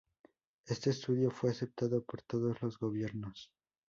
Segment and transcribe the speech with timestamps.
[0.65, 3.51] Este estudio fue aceptado por todos los gobiernos.